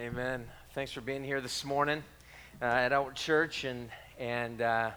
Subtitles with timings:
[0.00, 0.46] Amen.
[0.72, 2.02] Thanks for being here this morning
[2.62, 4.92] uh, at Outward Church and and uh,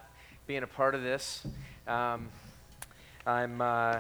[0.48, 1.46] being a part of this.
[1.86, 2.30] Um,
[3.28, 4.00] I'm uh,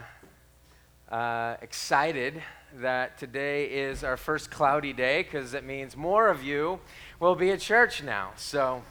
[1.11, 2.41] uh excited
[2.75, 6.79] that today is our first cloudy day because it means more of you
[7.19, 8.31] will be at church now.
[8.37, 8.81] So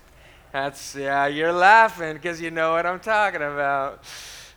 [0.53, 4.05] that's yeah, you're laughing because you know what I'm talking about.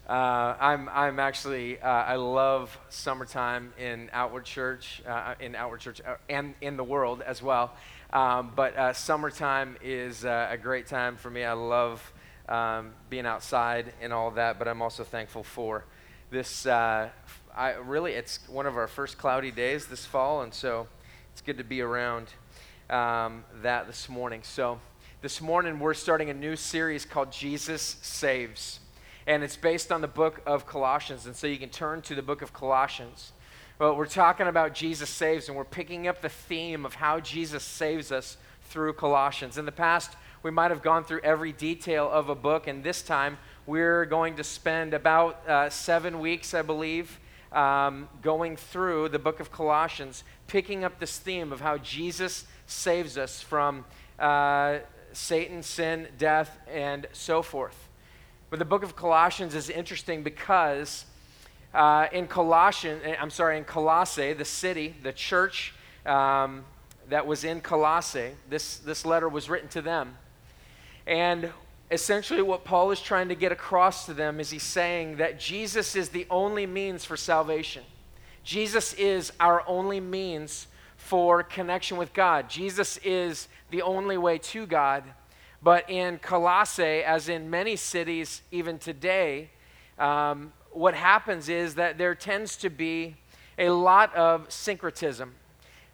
[0.07, 5.99] Uh, I'm, I'm actually, uh, I love summertime in Outward Church, uh, in Outward Church,
[6.05, 7.73] uh, and in the world as well.
[8.13, 11.43] Um, but uh, summertime is uh, a great time for me.
[11.43, 12.13] I love
[12.47, 15.85] um, being outside and all that, but I'm also thankful for
[16.29, 16.67] this.
[16.67, 17.09] I
[17.83, 20.87] really, it's one of our first cloudy days this fall, and so
[21.31, 22.27] it's good to be around
[22.91, 24.41] um, that this morning.
[24.43, 24.79] So
[25.23, 28.81] this morning we're starting a new series called Jesus Saves
[29.27, 31.25] and it's based on the book of Colossians.
[31.25, 33.31] And so you can turn to the book of Colossians.
[33.77, 37.63] But we're talking about Jesus saves, and we're picking up the theme of how Jesus
[37.63, 38.37] saves us
[38.69, 39.57] through Colossians.
[39.57, 43.01] In the past, we might have gone through every detail of a book, and this
[43.01, 47.19] time we're going to spend about uh, seven weeks, I believe,
[47.51, 53.17] um, going through the book of Colossians, picking up this theme of how Jesus saves
[53.17, 53.85] us from
[54.19, 54.79] uh,
[55.13, 57.84] Satan, sin, death, and so forth.
[58.49, 61.05] But the book of Colossians is interesting because
[61.73, 65.73] uh, in Colossian, eh, I'm sorry, in Colossae, the city, the church
[66.05, 66.63] um,
[67.09, 70.15] that was in Colossae, this, this letter was written to them.
[71.05, 71.51] And
[71.91, 75.95] essentially, what Paul is trying to get across to them is he's saying that Jesus
[75.95, 77.83] is the only means for salvation.
[78.43, 82.49] Jesus is our only means for connection with God.
[82.49, 85.03] Jesus is the only way to God.
[85.65, 89.49] But in Colossae, as in many cities even today,
[89.97, 93.15] um, what happens is that there tends to be
[93.57, 95.33] a lot of syncretism.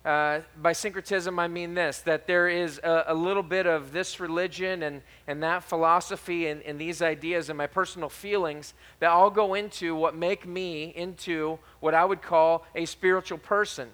[0.04, 4.20] Uh, by syncretism, I mean this that there is a, a, little bit of this
[4.20, 9.30] religion and, and that philosophy and, and these ideas and my personal feelings that all
[9.30, 13.88] go into what make me into what I would call a spiritual person.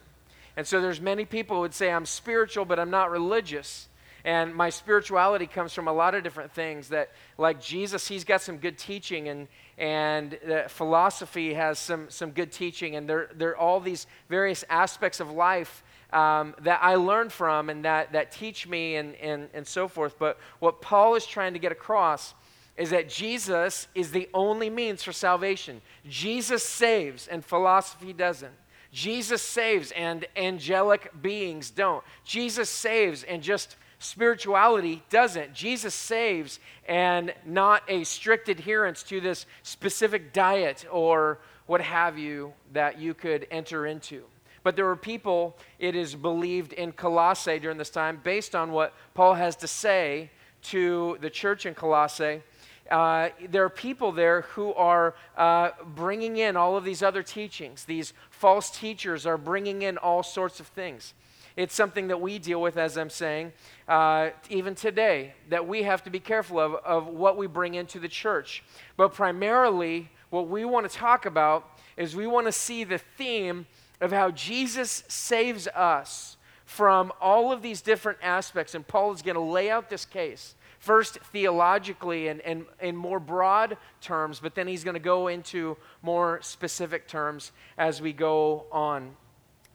[0.56, 3.90] And so there's many people who would say, I'm spiritual, but I'm not religious.
[4.28, 8.42] And my spirituality comes from a lot of different things that, like Jesus, he's got
[8.42, 13.58] some good teaching, and, and philosophy has some, some good teaching, and there, there are
[13.58, 18.68] all these various aspects of life um, that I learn from and that, that teach
[18.68, 20.20] me and, and, and so forth.
[20.20, 22.34] But what Paul is trying to get across
[22.76, 25.80] is that Jesus is the only means for salvation.
[26.06, 28.54] Jesus saves, and philosophy doesn't.
[28.92, 32.04] Jesus saves, and angelic beings don't.
[32.26, 35.54] Jesus saves, and just Spirituality doesn't.
[35.54, 42.54] Jesus saves and not a strict adherence to this specific diet or what have you
[42.74, 44.24] that you could enter into.
[44.64, 48.94] But there were people, it is believed in Colossae during this time, based on what
[49.14, 50.30] Paul has to say
[50.64, 52.42] to the church in Colossae.
[52.90, 57.86] Uh, there are people there who are uh, bringing in all of these other teachings.
[57.86, 61.14] These false teachers are bringing in all sorts of things.
[61.58, 63.52] It's something that we deal with, as I'm saying,
[63.88, 68.00] uh, even today, that we have to be careful of, of what we bring into
[68.00, 68.64] the church.
[68.96, 73.66] But primarily, what we want to talk about is we want to see the theme
[74.00, 78.76] of how Jesus saves us from all of these different aspects.
[78.76, 80.54] And Paul is going to lay out this case.
[80.78, 85.76] First, theologically and, and in more broad terms, but then he's going to go into
[86.04, 89.16] more specific terms as we go on.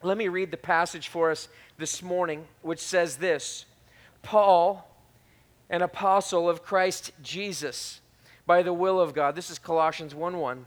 [0.05, 1.49] Let me read the passage for us
[1.83, 3.65] this morning, which says this
[4.23, 4.89] Paul,
[5.69, 8.01] an apostle of Christ Jesus,
[8.47, 9.35] by the will of God.
[9.35, 10.65] This is Colossians 1 1.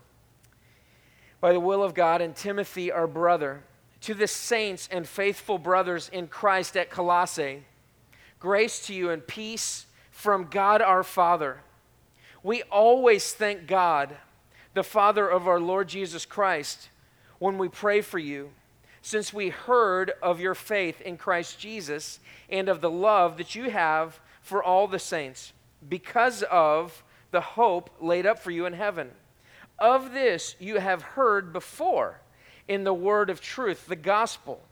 [1.40, 3.64] By the will of God, and Timothy, our brother,
[4.02, 7.64] to the saints and faithful brothers in Christ at Colossae,
[8.38, 11.62] grace to you and peace from God our Father.
[12.44, 14.18] We always thank God,
[14.74, 16.90] the Father of our Lord Jesus Christ,
[17.40, 18.52] when we pray for you
[19.06, 23.70] since we heard of your faith in Christ Jesus and of the love that you
[23.70, 25.54] have for all the saints,
[25.88, 29.12] because of the hope laid up for you in heaven.
[29.78, 32.22] Of this you have heard before
[32.68, 34.64] in the word of truth, the gospel,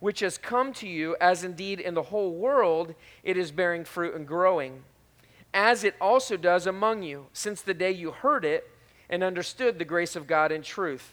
[0.00, 4.14] which has come to you, as indeed in the whole world it is bearing fruit
[4.14, 4.82] and growing,
[5.52, 8.66] as it also does among you, since the day you heard it
[9.10, 11.12] and understood the grace of God in truth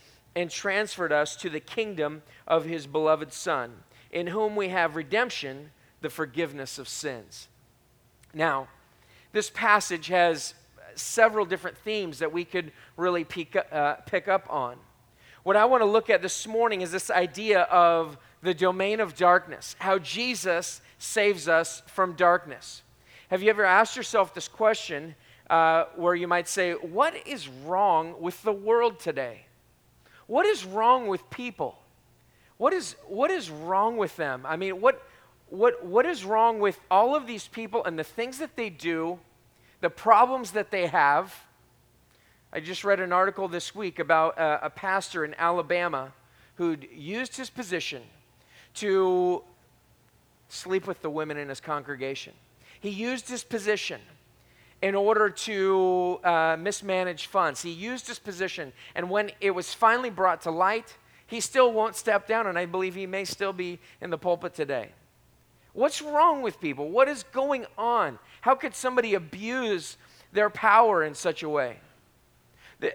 [0.35, 5.71] and transferred us to the kingdom of his beloved Son, in whom we have redemption,
[6.01, 7.47] the forgiveness of sins.
[8.33, 8.67] Now,
[9.33, 10.53] this passage has
[10.95, 14.77] several different themes that we could really pick, uh, pick up on.
[15.43, 19.15] What I want to look at this morning is this idea of the domain of
[19.15, 22.83] darkness, how Jesus saves us from darkness.
[23.29, 25.15] Have you ever asked yourself this question
[25.49, 29.45] uh, where you might say, What is wrong with the world today?
[30.31, 31.77] What is wrong with people?
[32.55, 34.45] What is, what is wrong with them?
[34.45, 35.05] I mean, what,
[35.49, 39.19] what, what is wrong with all of these people and the things that they do,
[39.81, 41.35] the problems that they have?
[42.53, 46.13] I just read an article this week about a, a pastor in Alabama
[46.55, 48.01] who'd used his position
[48.75, 49.43] to
[50.47, 52.31] sleep with the women in his congregation.
[52.79, 53.99] He used his position
[54.81, 57.61] in order to uh, mismanage funds.
[57.61, 60.97] He used his position, and when it was finally brought to light,
[61.27, 64.53] he still won't step down, and I believe he may still be in the pulpit
[64.53, 64.89] today.
[65.73, 66.89] What's wrong with people?
[66.89, 68.19] What is going on?
[68.41, 69.97] How could somebody abuse
[70.33, 71.77] their power in such a way?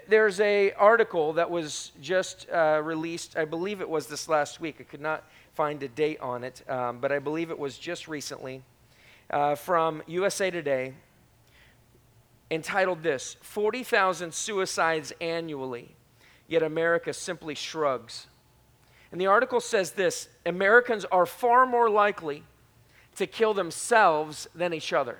[0.08, 3.36] There's a article that was just uh, released.
[3.36, 4.76] I believe it was this last week.
[4.80, 5.22] I could not
[5.54, 8.62] find a date on it, um, but I believe it was just recently
[9.30, 10.92] uh, from USA Today
[12.50, 15.94] entitled this 40,000 suicides annually,
[16.46, 18.26] yet America simply shrugs.
[19.12, 22.42] And the article says this Americans are far more likely
[23.16, 25.18] to kill themselves than each other.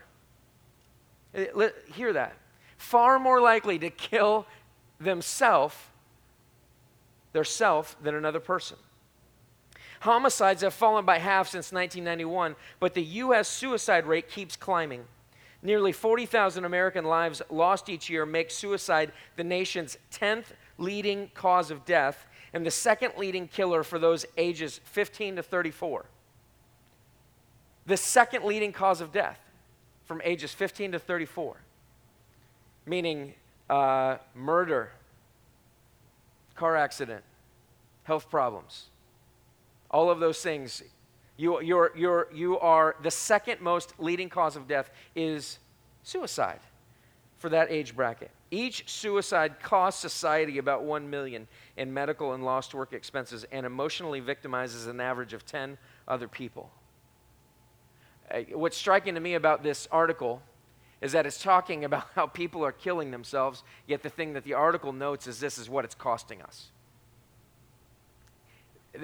[1.35, 2.37] Uh, hear that.
[2.77, 4.47] Far more likely to kill
[5.01, 5.75] themselves,
[7.33, 8.77] their self, than another person.
[10.01, 13.49] Homicides have fallen by half since 1991, but the U.S.
[13.49, 15.05] suicide rate keeps climbing.
[15.67, 20.45] Nearly 40,000 American lives lost each year make suicide the nation's 10th
[20.79, 26.05] leading cause of death and the second leading killer for those ages 15 to 34.
[27.87, 29.41] The second leading cause of death
[30.05, 31.57] from ages 15 to 34,
[32.87, 33.35] meaning
[33.69, 34.93] uh, murder,
[36.55, 37.25] car accident,
[38.05, 38.85] health problems.
[39.91, 40.85] All of those things.
[41.37, 45.59] You, you're, you're, you are the second most leading cause of death is
[46.03, 46.61] suicide
[47.37, 48.31] for that age bracket.
[48.51, 51.47] Each suicide costs society about 1 million
[51.77, 55.77] in medical and lost work expenses and emotionally victimizes an average of 10
[56.09, 56.71] other people.
[58.31, 60.43] Uh, what's striking to me about this article
[61.01, 64.55] is that it's talking about how people are killing themselves, yet the thing that the
[64.55, 66.71] article notes is this is what it's costing us.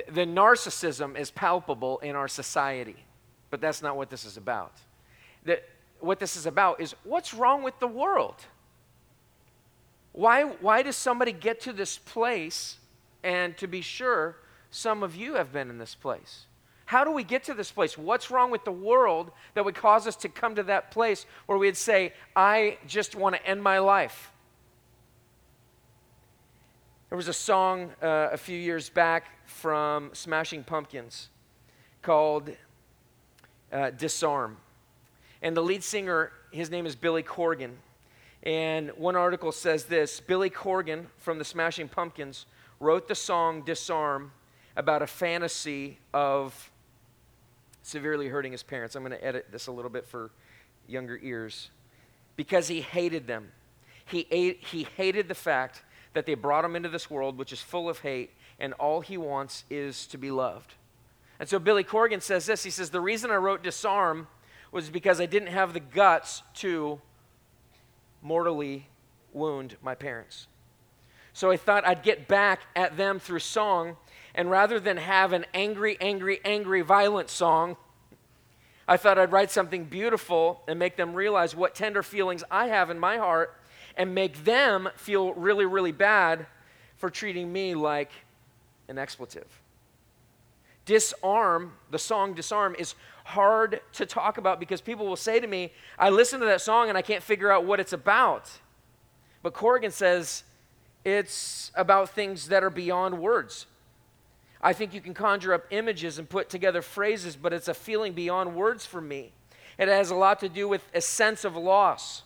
[0.09, 2.97] The narcissism is palpable in our society,
[3.51, 4.73] but that's not what this is about.
[5.45, 5.61] The,
[6.01, 8.37] what this is about is what's wrong with the world?
[10.13, 12.79] Why, why does somebody get to this place?
[13.23, 14.37] And to be sure,
[14.71, 16.47] some of you have been in this place.
[16.87, 17.97] How do we get to this place?
[17.97, 21.57] What's wrong with the world that would cause us to come to that place where
[21.57, 24.32] we'd say, I just want to end my life?
[27.13, 31.29] There was a song uh, a few years back from Smashing Pumpkins
[32.01, 32.49] called
[33.71, 34.57] uh, Disarm.
[35.43, 37.73] And the lead singer, his name is Billy Corgan.
[38.45, 42.47] And one article says this Billy Corgan from the Smashing Pumpkins
[42.81, 44.33] wrote the song Disarm
[44.75, 46.71] about a fantasy of
[47.83, 48.97] severely hurting his parents.
[48.97, 50.31] I'm going to edit this a little bit for
[50.89, 51.69] younger ears.
[52.37, 53.53] Because he hated them.
[54.07, 55.83] He, ate, he hated the fact
[56.15, 59.17] that they brought him into this world, which is full of hate, and all he
[59.17, 60.75] wants is to be loved.
[61.41, 64.29] And so Billy Corgan says this He says, The reason I wrote Disarm
[64.71, 67.01] was because I didn't have the guts to
[68.23, 68.89] mortally
[69.33, 70.47] wound my parents.
[71.35, 73.97] So I thought I'd get back at them through song
[74.35, 77.77] and rather than have an angry, angry, angry, violent song,
[78.89, 82.91] I thought I'd write something beautiful and make them realize what tender feelings I have
[82.91, 83.57] in my heart
[83.97, 86.47] and make them feel really, really bad
[86.97, 88.11] for treating me like
[88.89, 89.61] an expletive.
[90.85, 92.95] Disarm, the song Disarm, is
[93.25, 96.89] hard to talk about because people will say to me, I listen to that song
[96.89, 98.51] and I can't figure out what it's about.
[99.43, 100.45] But Corrigan says
[101.05, 103.67] it's about things that are beyond words.
[104.61, 108.13] I think you can conjure up images and put together phrases, but it's a feeling
[108.13, 109.33] beyond words for me.
[109.79, 112.23] It has a lot to do with a sense of loss.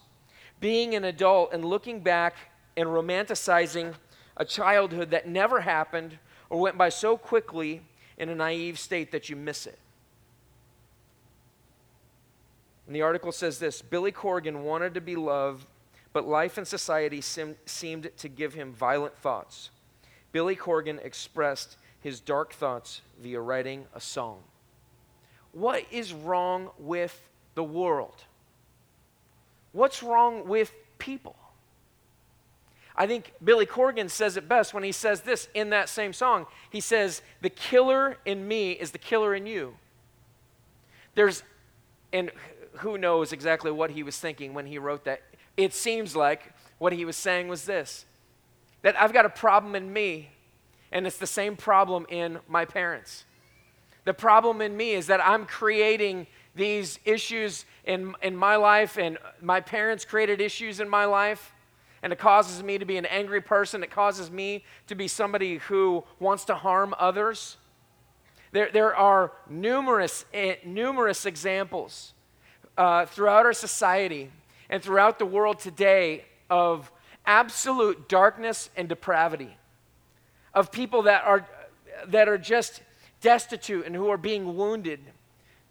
[0.61, 2.35] Being an adult and looking back
[2.77, 3.95] and romanticizing
[4.37, 6.19] a childhood that never happened
[6.51, 7.83] or went by so quickly
[8.19, 9.79] in a naive state that you miss it.
[12.87, 15.67] And the article says this Billy Corgan wanted to be loved,
[16.13, 19.71] but life and society sim- seemed to give him violent thoughts.
[20.33, 24.43] Billy Corgan expressed his dark thoughts via writing a song.
[25.53, 28.25] What is wrong with the world?
[29.77, 31.37] What's wrong with people?
[32.97, 36.47] I think Billy Corgan says it best when he says this in that same song.
[36.71, 39.77] He says, The killer in me is the killer in you.
[41.15, 41.43] There's,
[42.11, 42.31] and
[42.79, 45.21] who knows exactly what he was thinking when he wrote that.
[45.59, 48.07] It seems like what he was saying was this
[48.81, 50.31] that I've got a problem in me,
[50.91, 53.27] and it's the same problem in my parents.
[54.07, 59.19] The problem in me is that I'm creating these issues in, in my life, and
[59.41, 61.53] my parents created issues in my life
[62.07, 63.83] and it causes me to be an angry person.
[63.83, 67.57] It causes me to be somebody who wants to harm others.
[68.53, 72.15] There, there are numerous, uh, numerous examples
[72.79, 74.31] uh, throughout our society
[74.71, 76.93] and throughout the world today of
[77.27, 79.57] absolute darkness and depravity,
[80.55, 81.45] of people that are,
[82.07, 82.83] that are just
[83.21, 85.01] destitute and who are being wounded,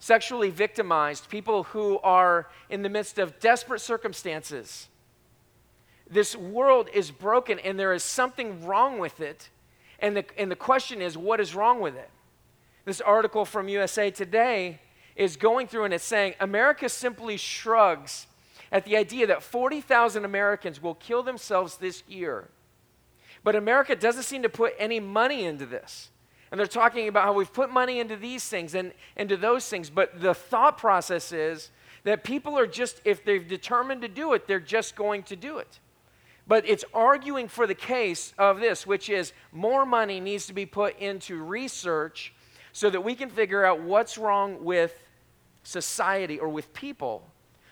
[0.05, 4.88] sexually victimized, people who are in the midst of desperate circumstances
[6.09, 9.50] this world is broken and there is something wrong with it.
[10.00, 12.09] And the, and the question is, what is wrong with it?
[12.83, 14.79] This article from USA Today
[15.15, 18.27] is going through and it's saying America simply shrugs
[18.71, 22.50] at the idea that 40,000 Americans will kill themselves this year.
[23.43, 26.09] But America doesn't seem to put any money into this.
[26.52, 29.90] And they're talking about how we've put money into these things and into those things.
[29.90, 31.72] But the thought process is
[32.04, 35.58] that people are just, if they've determined to do it, they're just going to do
[35.58, 35.80] it.
[36.48, 40.66] But it's arguing for the case of this, which is more money needs to be
[40.66, 42.34] put into research
[42.72, 45.02] so that we can figure out what's wrong with
[45.64, 47.28] society or with people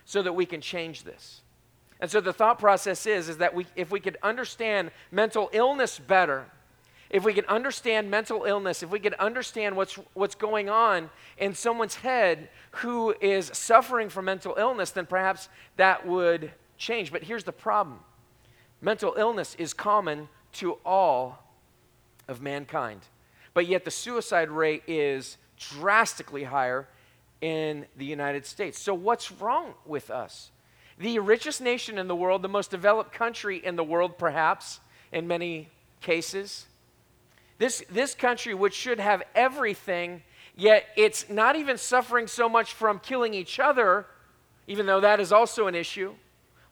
[0.06, 1.42] so that we can change this.
[2.00, 6.00] And so the thought process is, is that we, if we could understand mental illness
[6.00, 6.46] better,
[7.14, 11.54] if we could understand mental illness, if we could understand what's, what's going on in
[11.54, 17.12] someone's head who is suffering from mental illness, then perhaps that would change.
[17.12, 18.00] But here's the problem
[18.82, 21.40] Mental illness is common to all
[22.28, 23.02] of mankind.
[23.54, 26.88] But yet the suicide rate is drastically higher
[27.42, 28.80] in the United States.
[28.80, 30.50] So, what's wrong with us?
[30.98, 34.80] The richest nation in the world, the most developed country in the world, perhaps,
[35.12, 35.70] in many
[36.02, 36.66] cases.
[37.58, 40.24] This, this country, which should have everything,
[40.56, 44.06] yet it's not even suffering so much from killing each other,
[44.68, 46.14] even though that is also an issue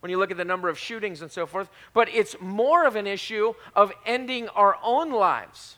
[0.01, 2.95] when you look at the number of shootings and so forth, but it's more of
[2.95, 5.77] an issue of ending our own lives.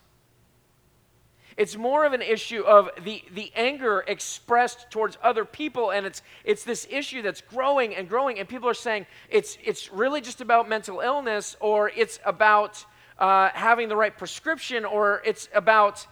[1.56, 6.24] It's more of an issue of the, the anger expressed towards other people, and it's,
[6.44, 10.42] it's this issue that's growing and growing, and people are saying it's, it's really just
[10.42, 12.86] about mental illness, or it's about
[13.20, 16.08] uh, having the right prescription, or it's about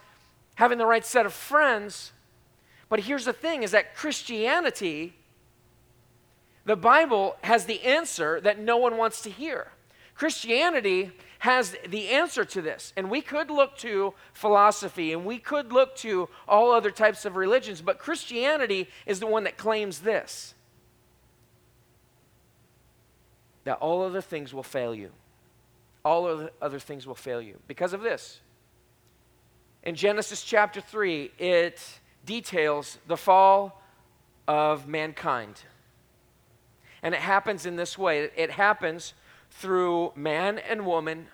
[0.56, 2.12] having the right set of friends.
[2.90, 5.14] But here's the thing is that Christianity
[6.66, 9.72] the Bible has the answer that no one wants to hear.
[10.14, 12.94] Christianity has the answer to this.
[12.96, 17.36] And we could look to philosophy and we could look to all other types of
[17.36, 20.54] religions, but Christianity is the one that claims this
[23.64, 25.12] that all other things will fail you.
[26.04, 28.40] All other, things will fail you because of this.
[29.84, 31.82] In Genesis chapter 3, it
[32.26, 33.82] details the fall
[34.48, 35.62] of mankind.
[37.04, 39.14] And it happens in this way it happens
[39.50, 41.28] through man and woman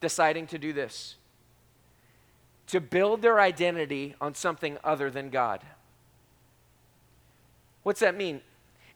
[0.00, 1.16] deciding to do this
[2.72, 5.62] to build their identity on something other than God.
[7.82, 8.40] What's that mean?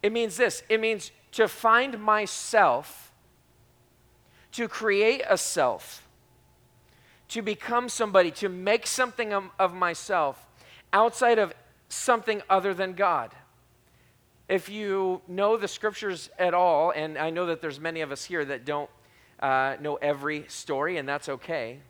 [0.03, 3.06] It means this it means to find myself,
[4.57, 6.09] to create a self,
[7.29, 10.47] to become somebody, to make something of, myself
[10.95, 11.53] outside of
[11.91, 13.33] something other than God.
[14.49, 18.25] If you know the scriptures at all, and I know that there's many of us
[18.25, 18.89] here that don't
[19.41, 21.81] uh, know every story, and that's okay.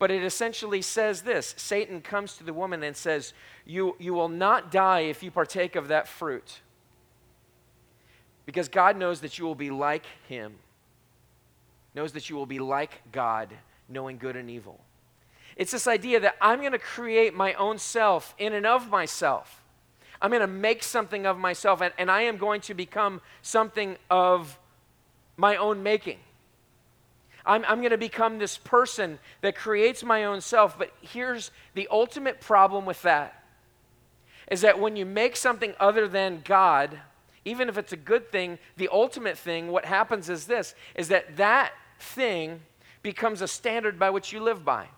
[0.00, 3.34] But it essentially says this Satan comes to the woman and says,
[3.64, 6.60] you, you will not die if you partake of that fruit.
[8.46, 10.54] Because God knows that you will be like him,
[11.94, 13.48] knows that you will be like God,
[13.88, 14.80] knowing good and evil.
[15.56, 19.62] It's this idea that I'm going to create my own self in and of myself.
[20.20, 23.96] I'm going to make something of myself, and, and I am going to become something
[24.10, 24.58] of
[25.36, 26.18] my own making.
[27.46, 30.78] I'm, I'm going to become this person that creates my own self.
[30.78, 33.40] But here's the ultimate problem with that
[34.50, 36.98] is that when you make something other than God,
[37.44, 41.36] even if it's a good thing, the ultimate thing, what happens is this is that
[41.36, 41.72] that
[42.04, 42.60] thing
[43.02, 44.88] becomes a standard by which you live by.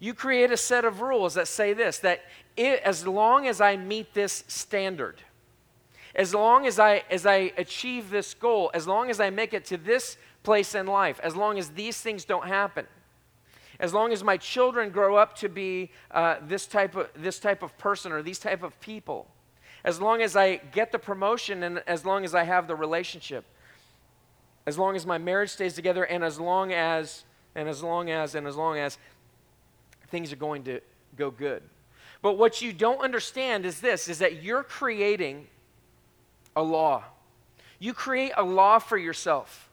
[0.00, 2.22] You create a set of rules that say this that
[2.56, 5.22] it, as long as I meet this standard,
[6.14, 9.64] as long as I as I achieve this goal, as long as I make it
[9.66, 12.86] to this place in life, as long as these things don't happen,
[13.80, 17.62] as long as my children grow up to be uh, this, type of, this type
[17.62, 19.26] of person or these type of people,
[19.84, 23.44] as long as I get the promotion and as long as I have the relationship,
[24.66, 28.34] as long as my marriage stays together and as long as, and as long as,
[28.34, 28.98] and as long as
[30.08, 30.80] things are going to
[31.16, 31.62] go good.
[32.22, 35.46] But what you don't understand is this, is that you're creating
[36.56, 37.04] a law.
[37.78, 39.68] You create a law for yourself.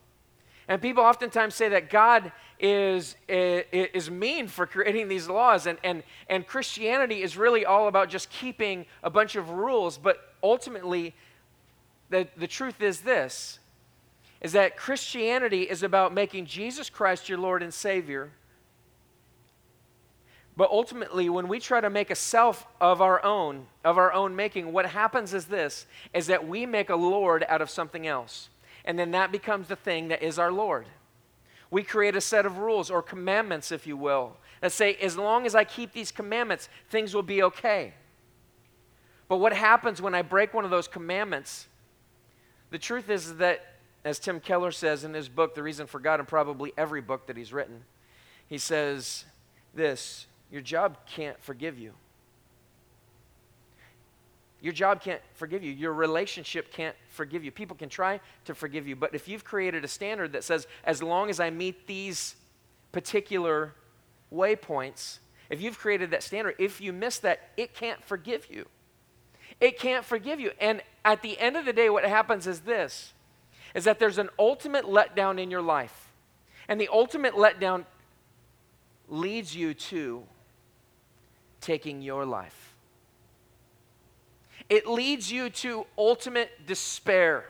[0.67, 6.03] And people oftentimes say that God is, is, mean for creating these laws, and, and,
[6.29, 9.97] and Christianity is really all about just keeping a bunch of rules.
[9.97, 11.15] But ultimately,
[12.09, 13.59] the, the truth is this
[14.41, 18.31] is that Christianity is about making Jesus Christ your Lord and Savior.
[20.57, 24.35] But ultimately, when we try to make a self of our own, of our own
[24.35, 28.49] making, what happens is this is that we make a Lord out of something else
[28.85, 30.85] and then that becomes the thing that is our Lord.
[31.69, 35.45] We create a set of rules or commandments, if you will, that say, as long
[35.45, 37.93] as I keep these commandments, things will be okay.
[39.27, 41.67] But what happens when I break one of those commandments?
[42.71, 43.65] The truth is that,
[44.03, 47.27] as Tim Keller says in his book, The Reason for God, and probably every book
[47.27, 47.83] that he's written,
[48.47, 49.25] he says
[49.73, 51.93] this Your job can't forgive you.
[54.61, 55.71] Your job can't forgive you.
[55.71, 57.51] Your relationship can't forgive you.
[57.51, 61.01] People can try to forgive you, but if you've created a standard that says, as
[61.01, 62.35] long as I meet these
[62.91, 63.73] particular
[64.31, 65.17] waypoints,
[65.49, 68.67] if you've created that standard, if you miss that, it can't forgive you.
[69.59, 70.51] It can't forgive you.
[70.59, 73.13] And at the end of the day, what happens is this
[73.75, 76.09] is that there's an ultimate letdown in your life.
[76.67, 77.85] And the ultimate letdown
[79.07, 80.23] leads you to
[81.59, 82.71] taking your life
[84.71, 87.43] it leads you to ultimate despair.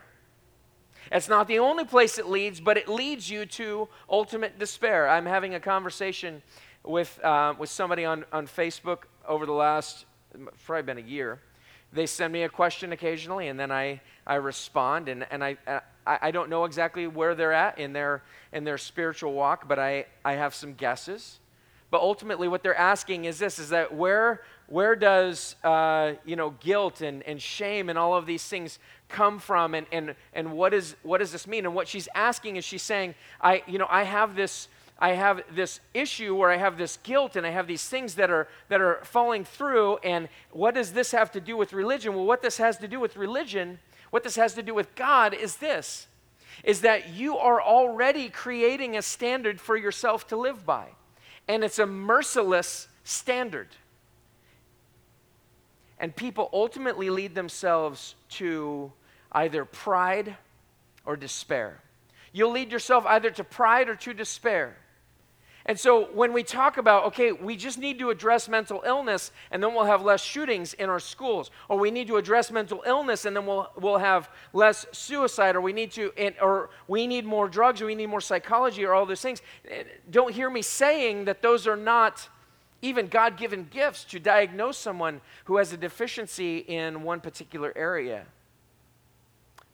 [1.12, 5.08] It's not the only place it leads, but it leads you to ultimate despair.
[5.08, 6.42] I'm having a conversation
[6.84, 10.06] with, uh, with somebody on, on Facebook over the last,
[10.66, 11.40] probably been a year.
[11.94, 15.58] They send me a question occasionally, and then I, I respond, and, and I,
[16.06, 19.80] I, I don't know exactly where they're at in their, in their spiritual walk, but
[19.80, 21.40] I, I have some guesses.
[21.92, 26.52] But ultimately, what they're asking is this: is that where where does uh, you know
[26.62, 30.74] guilt and, and shame and all of these things come from, and and and what
[30.74, 31.66] is what does this mean?
[31.66, 34.70] And what she's asking is she's saying, I you know I have this.
[35.04, 38.30] I have this issue where I have this guilt and I have these things that
[38.30, 42.14] are that are falling through and what does this have to do with religion?
[42.14, 43.80] Well, what this has to do with religion,
[44.12, 46.08] what this has to do with God is this
[46.63, 50.89] is that you are already creating a standard for yourself to live by
[51.47, 53.67] and it's a merciless standard.
[56.00, 58.91] And people ultimately lead themselves to
[59.32, 60.36] either pride
[61.06, 61.82] or despair.
[62.32, 64.78] You'll lead yourself either to pride or to despair.
[65.65, 69.62] And so when we talk about, okay, we just need to address mental illness and
[69.62, 73.26] then we'll have less shootings in our schools, or we need to address mental illness
[73.26, 77.47] and then we'll, we'll have less suicide, or we need to, or we need more
[77.47, 79.41] drugs, or we need more psychology, or all those things.
[80.10, 82.28] Don't hear me saying that those are not
[82.82, 88.26] even God given gifts to diagnose someone who has a deficiency in one particular area.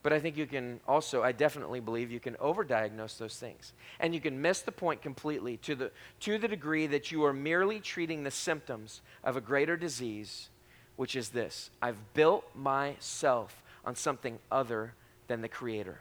[0.08, 3.74] But I think you can also, I definitely believe you can overdiagnose those things.
[4.00, 5.92] And you can miss the point completely to the,
[6.22, 10.48] to the degree that you are merely treating the symptoms of a greater disease,
[10.96, 14.94] which is this I've built myself on something other
[15.28, 16.00] than the Creator.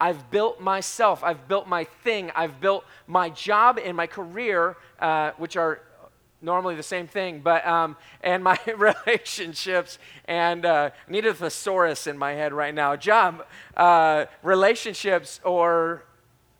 [0.00, 5.30] I've built myself, I've built my thing, I've built my job and my career, uh,
[5.38, 5.80] which are
[6.42, 12.06] normally the same thing, but um, and my relationships and uh, I need a thesaurus
[12.06, 12.96] in my head right now.
[12.96, 16.04] Job, uh, relationships, or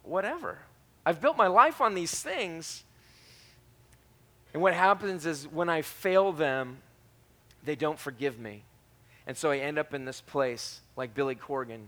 [0.02, 0.58] whatever.
[1.04, 2.84] I've built my life on these things,
[4.52, 6.78] And what happens is when I fail them,
[7.64, 8.64] they don't forgive me.
[9.26, 11.86] And so I end up in this place like Billy Corgan,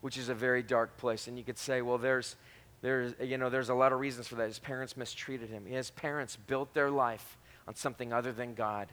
[0.00, 1.26] which is a very dark place.
[1.26, 2.36] And you could say, well, there's,
[2.82, 4.46] there's, you know, there's a lot of reasons for that.
[4.46, 5.64] His parents mistreated him.
[5.66, 8.88] His parents built their life on something other than God.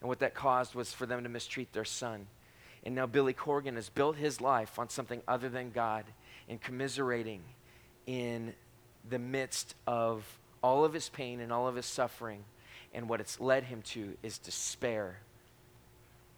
[0.00, 2.26] And what that caused was for them to mistreat their son.
[2.84, 6.04] And now Billy Corgan has built his life on something other than God
[6.48, 7.42] and commiserating
[8.06, 8.54] in
[9.08, 10.24] the midst of
[10.62, 12.44] all of his pain and all of his suffering.
[12.94, 15.18] And what it's led him to is despair.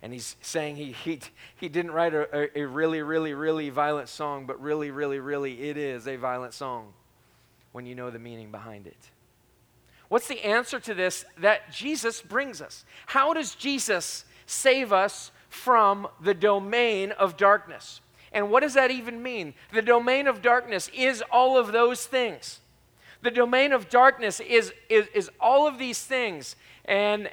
[0.03, 1.21] And he's saying he, he,
[1.57, 5.77] he didn't write a, a really, really, really violent song, but really, really, really, it
[5.77, 6.93] is a violent song
[7.73, 9.11] when you know the meaning behind it.
[10.09, 12.85] What's the answer to this that Jesus brings us?
[13.07, 18.01] How does Jesus save us from the domain of darkness?
[18.33, 19.55] And what does that even mean?
[19.73, 22.61] The domain of darkness is all of those things.
[23.23, 27.27] The domain of darkness is, is, is all of these things, and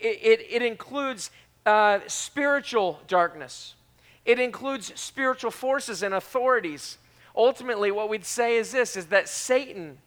[0.00, 1.30] it, it, it includes
[1.70, 3.74] uh, spiritual darkness,
[4.24, 6.98] it includes spiritual forces and authorities.
[7.36, 9.98] Ultimately, what we'd say is this is that Satan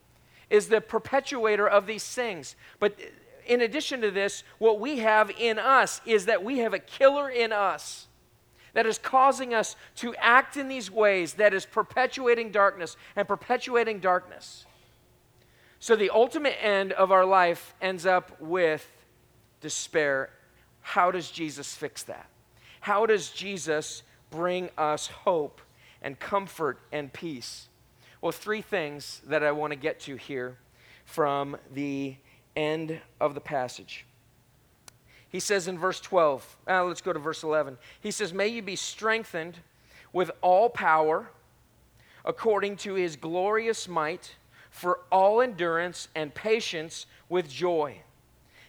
[0.49, 2.57] is the perpetuator of these things.
[2.79, 2.99] But
[3.47, 7.29] in addition to this, what we have in us is that we have a killer
[7.29, 8.07] in us
[8.73, 13.99] that is causing us to act in these ways that is perpetuating darkness and perpetuating
[13.99, 14.65] darkness.
[15.79, 18.85] So the ultimate end of our life ends up with
[19.61, 20.29] despair.
[20.83, 22.27] How does Jesus fix that?
[22.81, 25.61] How does Jesus bring us hope
[26.01, 27.67] and comfort and peace?
[28.21, 30.57] Well, three things that I want to get to here
[31.05, 32.15] from the
[32.55, 34.05] end of the passage.
[35.29, 37.77] He says in verse 12, uh, let's go to verse 11.
[37.99, 39.57] He says, May you be strengthened
[40.11, 41.29] with all power
[42.23, 44.35] according to his glorious might
[44.69, 47.97] for all endurance and patience with joy,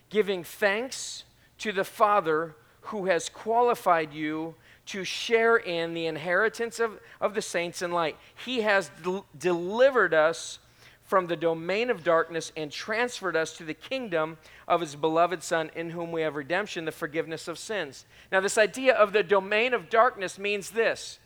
[0.08, 1.24] giving thanks
[1.58, 4.54] to the Father who has qualified you
[4.86, 8.16] to share in the inheritance of, of the saints in light.
[8.44, 10.58] He has del- delivered us
[11.04, 15.70] from the domain of darkness and transferred us to the kingdom of his beloved Son,
[15.74, 18.04] in whom we have redemption, the forgiveness of sins.
[18.32, 21.18] Now, this idea of the domain of darkness means this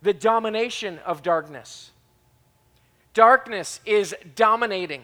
[0.00, 1.90] the domination of darkness.
[3.14, 5.02] Darkness is dominating.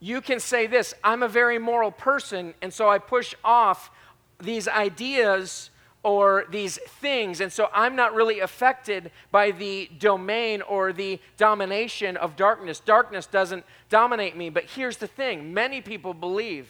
[0.00, 3.90] You can say this I'm a very moral person, and so I push off
[4.38, 5.70] these ideas
[6.02, 7.40] or these things.
[7.40, 12.80] And so I'm not really affected by the domain or the domination of darkness.
[12.80, 14.48] Darkness doesn't dominate me.
[14.48, 16.68] But here's the thing many people believe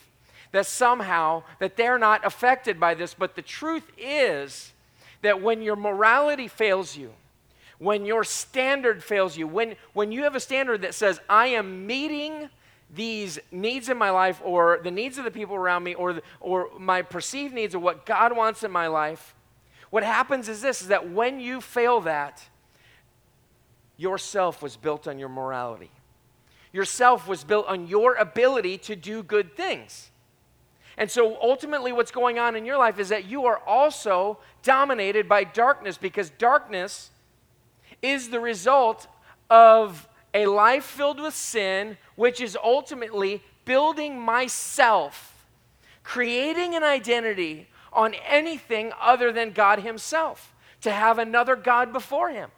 [0.52, 4.72] that somehow that they're not affected by this, but the truth is
[5.20, 7.12] that when your morality fails you,
[7.78, 11.86] when your standard fails you, when, when you have a standard that says, I am
[11.86, 12.48] meeting
[12.94, 16.70] these needs in my life or the needs of the people around me or, or
[16.78, 19.34] my perceived needs or what God wants in my life,
[19.90, 22.48] what happens is this is that when you fail that,
[23.96, 25.90] yourself was built on your morality.
[26.72, 30.10] Yourself was built on your ability to do good things.
[30.96, 35.28] And so ultimately, what's going on in your life is that you are also dominated
[35.28, 37.10] by darkness because darkness
[38.02, 39.06] is the result
[39.48, 45.46] of a life filled with sin, which is ultimately building myself,
[46.02, 52.50] creating an identity on anything other than God Himself, to have another God before Him.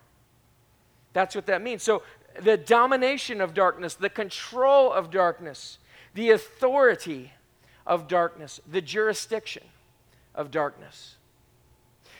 [1.12, 1.83] That's what that means.
[1.83, 2.02] So,
[2.40, 5.78] the domination of darkness, the control of darkness,
[6.14, 7.33] the authority
[7.87, 9.64] of darkness, the jurisdiction
[10.35, 11.16] of darkness.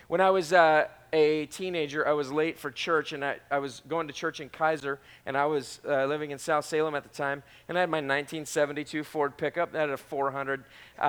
[0.09, 3.83] When I was uh, a teenager, I was late for church, and I, I was
[3.89, 7.09] going to church in Keizer, and I was uh, living in South Salem at the
[7.09, 10.65] time, and I had my 1972 Ford pickup that had a 400
[10.99, 11.05] uh,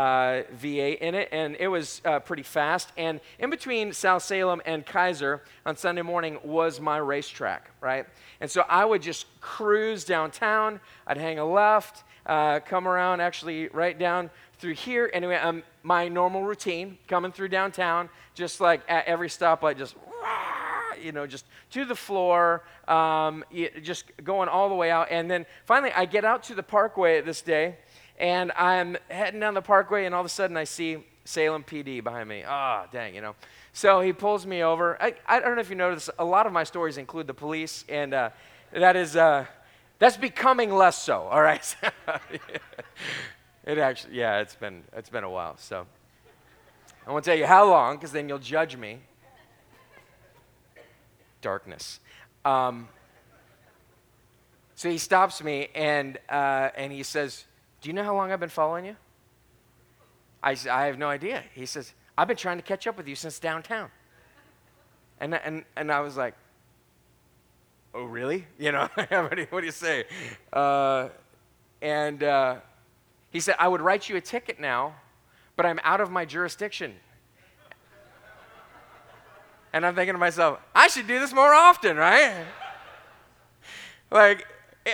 [0.61, 2.91] V8 in it, and it was uh, pretty fast.
[2.97, 8.05] And in between South Salem and Keizer on Sunday morning was my racetrack, right?
[8.39, 10.79] And so I would just cruise downtown.
[11.05, 14.29] I'd hang a left, uh, come around, actually right down
[14.59, 15.09] through here.
[15.13, 19.95] Anyway, um, my normal routine coming through downtown, just like at every stoplight, just
[21.01, 23.43] you know, just to the floor, um,
[23.81, 25.07] just going all the way out.
[25.09, 27.77] And then finally, I get out to the parkway this day,
[28.19, 32.03] and I'm heading down the parkway, and all of a sudden, I see Salem PD
[32.03, 32.43] behind me.
[32.47, 33.35] Ah, oh, dang, you know.
[33.73, 35.01] So he pulls me over.
[35.01, 37.85] I, I don't know if you noticed, a lot of my stories include the police,
[37.89, 38.29] and uh,
[38.73, 39.45] that is uh,
[40.01, 41.21] that's becoming less so.
[41.29, 41.75] All right.
[43.63, 45.55] It actually, yeah, it's been it's been a while.
[45.57, 45.85] So
[47.05, 49.01] I won't tell you how long, because then you'll judge me.
[51.41, 51.99] Darkness.
[52.43, 52.87] Um,
[54.73, 57.45] So he stops me and, uh, and he says,
[57.81, 58.95] Do you know how long I've been following you?
[60.41, 61.43] I, I have no idea.
[61.53, 63.91] He says, I've been trying to catch up with you since downtown.
[65.19, 66.33] And, and, and I was like,
[67.93, 68.47] Oh, really?
[68.59, 70.05] You know, what, do you, what do you say?
[70.53, 71.09] Uh,
[71.81, 72.57] and uh,
[73.31, 74.95] he said, I would write you a ticket now,
[75.55, 76.95] but I'm out of my jurisdiction.
[79.73, 82.43] And I'm thinking to myself, I should do this more often, right?
[84.11, 84.45] like,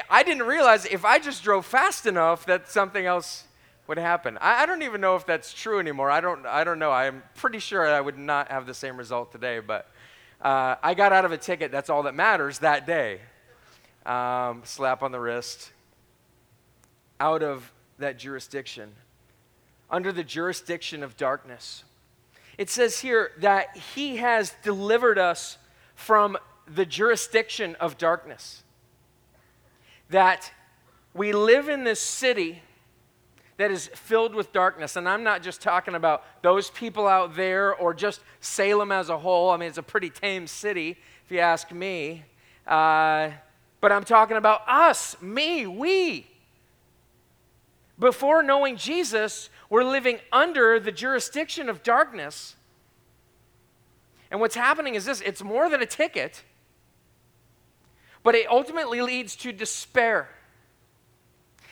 [0.08, 3.46] I didn't realize if I just drove fast enough that something else
[3.88, 4.38] would happen.
[4.40, 6.12] I, I, don't even know if that's true anymore.
[6.12, 6.92] I don't, I don't know.
[6.92, 9.90] I'm pretty sure I would not have the same result today, but
[10.41, 11.71] uh, I got out of a ticket.
[11.71, 13.19] That's all that matters that day.
[14.06, 15.71] Um, slap on the wrist.
[17.19, 18.91] Out of that jurisdiction,
[19.89, 21.84] under the jurisdiction of darkness.
[22.58, 25.58] It says here that he has delivered us
[25.95, 28.63] from the jurisdiction of darkness.
[30.10, 30.52] That
[31.13, 32.62] we live in this city
[33.58, 34.96] that is filled with darkness.
[34.96, 39.17] And I'm not just talking about those people out there or just Salem as a
[39.17, 39.50] whole.
[39.50, 42.24] I mean, it's a pretty tame city, if you ask me.
[42.65, 43.32] Uh,
[43.82, 46.28] but I'm talking about us, me, we.
[48.00, 52.56] Before knowing Jesus, we're living under the jurisdiction of darkness.
[54.30, 56.43] And what's happening is this it's more than a ticket,
[58.24, 60.30] but it ultimately leads to despair.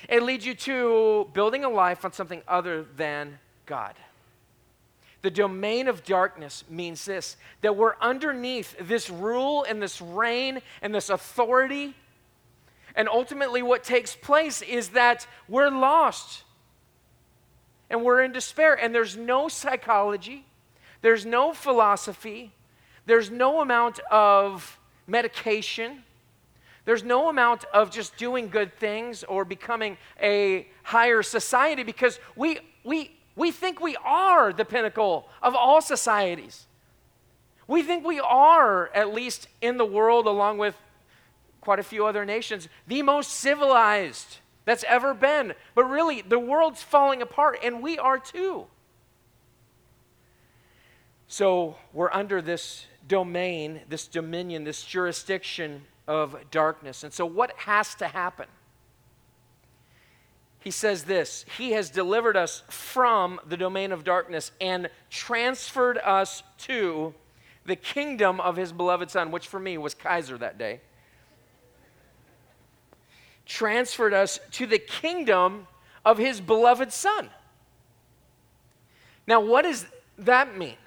[0.10, 3.96] It leads you to building a life on something other than God.
[5.22, 10.94] The domain of darkness means this that we're underneath this rule and this reign and
[10.94, 11.96] this authority.
[12.96, 16.44] And ultimately, what takes place is that we're lost
[17.90, 18.76] and we're in despair.
[18.76, 20.46] And there's no psychology,
[21.02, 22.54] there's no philosophy,
[23.06, 26.04] there's no amount of medication,
[26.86, 32.60] there's no amount of just doing good things or becoming a higher society because we,
[32.84, 36.68] we, we think we are the pinnacle of all societies.
[37.68, 40.76] We think we are, at least in the world, along with
[41.60, 45.56] quite a few other nations, the most civilized that's ever been.
[45.74, 48.68] But really, the world's falling apart, and we are too.
[51.28, 57.04] So we're under this domain, this dominion, this jurisdiction of darkness.
[57.04, 58.48] And so, what has to happen?
[60.60, 66.42] He says this He has delivered us from the domain of darkness and transferred us
[66.60, 67.14] to
[67.66, 70.82] the kingdom of his beloved Son, which for me was Keizer that day.
[73.46, 75.68] Transferred us to the kingdom
[76.04, 77.30] of his beloved Son.
[79.28, 79.86] Now, what does
[80.20, 80.78] that mean?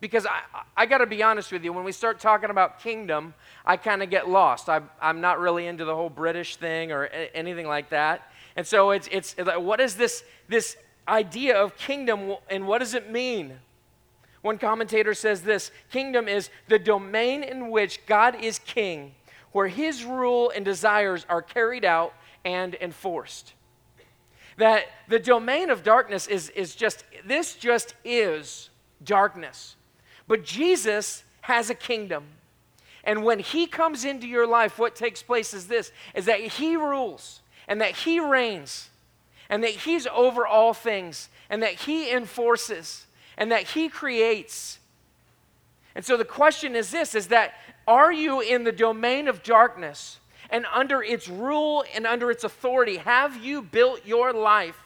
[0.00, 0.40] Because I,
[0.76, 3.34] I got to be honest with you, when we start talking about kingdom,
[3.66, 4.68] I kind of get lost.
[4.68, 8.30] I, I'm not really into the whole British thing or a, anything like that.
[8.54, 10.76] And so it's, it's what is this, this
[11.08, 13.58] idea of kingdom and what does it mean?
[14.42, 19.14] One commentator says this Kingdom is the domain in which God is king,
[19.50, 23.54] where his rule and desires are carried out and enforced.
[24.56, 28.70] That the domain of darkness is, is just, this just is
[29.02, 29.74] darkness.
[30.28, 32.24] But Jesus has a kingdom.
[33.06, 36.76] And when he comes into your life, what takes place is this is that he
[36.76, 38.90] rules and that he reigns
[39.48, 43.06] and that he's over all things and that he enforces
[43.38, 44.80] and that he creates.
[45.94, 47.54] And so the question is this is that
[47.86, 50.18] are you in the domain of darkness
[50.50, 54.76] and under its rule and under its authority have you built your life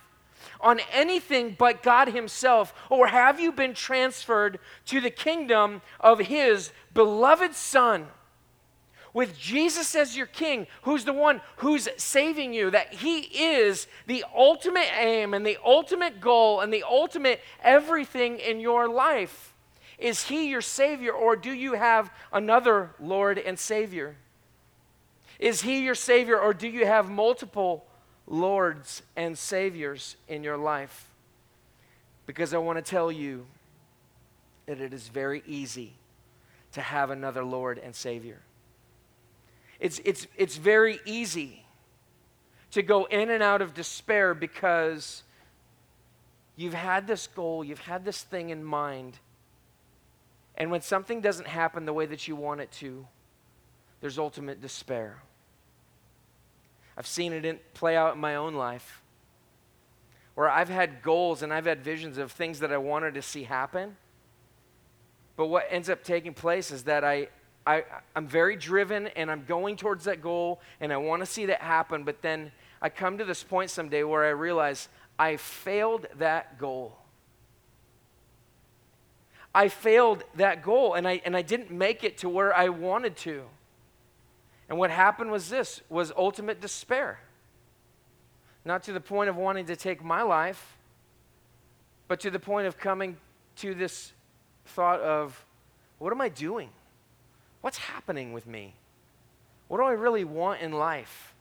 [0.60, 2.74] on anything but God Himself?
[2.88, 8.06] Or have you been transferred to the kingdom of His beloved Son?
[9.12, 14.24] With Jesus as your king, who's the one who's saving you, that He is the
[14.34, 19.52] ultimate aim and the ultimate goal and the ultimate everything in your life.
[19.98, 24.16] Is He your Savior, or do you have another Lord and Savior?
[25.40, 27.84] Is He your Savior, or do you have multiple
[28.30, 31.10] lords and saviors in your life.
[32.24, 33.44] Because I want to tell you
[34.66, 35.94] that it is very easy
[36.72, 38.38] to have another Lord and Savior.
[39.80, 41.64] It's, it's, it's very easy
[42.70, 45.24] to go in and out of despair because
[46.54, 49.18] you've had this goal, you've had this thing in mind,
[50.54, 53.06] and when something doesn't happen the way that you want it to,
[54.00, 55.22] there's ultimate despair.
[57.00, 59.00] I've seen it in, play out in my own life
[60.34, 63.44] where I've had goals and I've had visions of things that I wanted to see
[63.44, 63.96] happen.
[65.34, 67.28] But what ends up taking place is that I,
[67.66, 67.84] I,
[68.14, 71.62] I'm very driven and I'm going towards that goal and I want to see that
[71.62, 76.58] happen, but then I come to this point someday where I realize I failed that
[76.58, 76.98] goal.
[79.54, 83.16] I failed that goal and I, and I didn't make it to where I wanted
[83.16, 83.44] to.
[84.70, 87.18] And what happened was this was ultimate despair.
[88.64, 90.78] Not to the point of wanting to take my life,
[92.06, 93.16] but to the point of coming
[93.56, 94.12] to this
[94.66, 95.44] thought of
[95.98, 96.70] what am I doing?
[97.62, 98.74] What's happening with me?
[99.66, 101.34] What do I really want in life?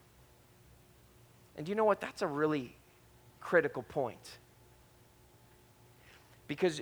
[1.56, 2.00] And you know what?
[2.00, 2.74] That's a really
[3.40, 4.38] critical point.
[6.48, 6.80] Because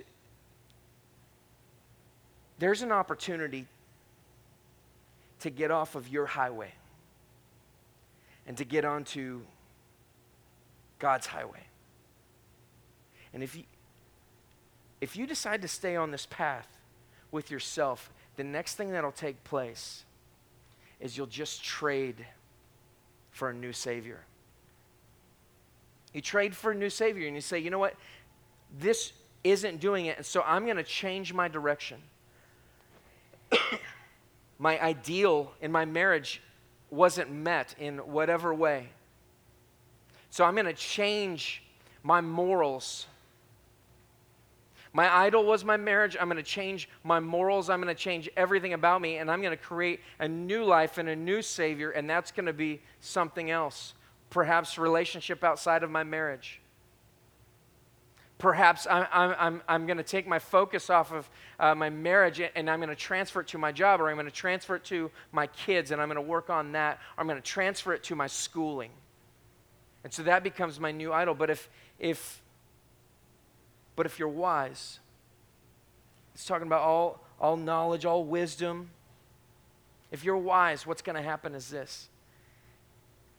[2.57, 3.67] there's an opportunity
[5.41, 6.73] to get off of your highway
[8.47, 9.41] and to get onto
[10.99, 11.63] God's highway.
[13.33, 13.63] And if you,
[15.01, 16.67] if you decide to stay on this path
[17.31, 20.03] with yourself, the next thing that'll take place
[20.99, 22.25] is you'll just trade
[23.31, 24.19] for a new Savior.
[26.13, 27.95] You trade for a new Savior and you say, you know what?
[28.79, 31.97] This isn't doing it, and so I'm going to change my direction.
[34.59, 36.41] My ideal in my marriage
[36.91, 38.89] wasn't met in whatever way.
[40.29, 41.63] So I'm going to change
[42.03, 43.07] my morals.
[44.91, 46.17] My idol was my marriage.
[46.19, 47.69] I'm going to change my morals.
[47.69, 50.97] I'm going to change everything about me, and I'm going to create a new life
[50.97, 53.93] and a new Savior, and that's going to be something else.
[54.29, 56.59] Perhaps relationship outside of my marriage.
[58.39, 62.69] Perhaps I'm, I'm, I'm going to take my focus off of uh, my marriage and
[62.69, 65.11] I'm going to transfer it to my job, or I'm going to transfer it to
[65.33, 68.01] my kids and I'm going to work on that, or I'm going to transfer it
[68.03, 68.91] to my schooling.
[70.05, 71.35] And so that becomes my new idol.
[71.35, 72.41] But if, if,
[73.97, 74.99] but if you're wise,
[76.33, 78.91] it's talking about all, all knowledge, all wisdom.
[80.11, 82.07] If you're wise, what's going to happen is this